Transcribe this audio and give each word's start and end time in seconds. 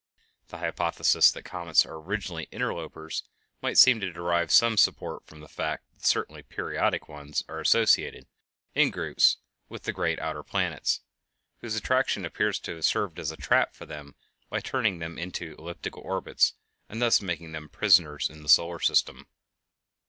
The 0.47 0.57
hypothesis 0.57 1.31
that 1.31 1.45
comets 1.45 1.85
are 1.85 1.93
originally 1.93 2.47
interlopers 2.51 3.21
might 3.61 3.77
seem 3.77 3.99
to 3.99 4.11
derive 4.11 4.51
some 4.51 4.75
support 4.75 5.27
from 5.27 5.41
the 5.41 5.47
fact 5.47 5.91
that 5.93 5.99
the 6.01 6.07
certainly 6.07 6.41
periodic 6.41 7.07
ones 7.07 7.43
are 7.47 7.59
associated, 7.59 8.25
in 8.73 8.89
groups, 8.89 9.37
with 9.69 9.83
the 9.83 9.93
great 9.93 10.17
outer 10.17 10.41
planets, 10.41 11.01
whose 11.59 11.75
attraction 11.75 12.25
appears 12.25 12.57
to 12.61 12.73
have 12.73 12.85
served 12.85 13.19
as 13.19 13.29
a 13.29 13.37
trap 13.37 13.75
for 13.75 13.85
them 13.85 14.15
by 14.49 14.59
turning 14.59 14.97
them 14.97 15.19
into 15.19 15.53
elliptical 15.59 16.01
orbits 16.01 16.55
and 16.89 16.99
thus 16.99 17.21
making 17.21 17.51
them 17.51 17.69
prisoners 17.69 18.27
in 18.27 18.41
the 18.41 18.49
solar 18.49 18.79
system. 18.79 19.27